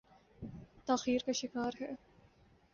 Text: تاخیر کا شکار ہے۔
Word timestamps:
تاخیر 0.85 1.21
کا 1.25 1.31
شکار 1.31 1.81
ہے۔ 1.81 1.91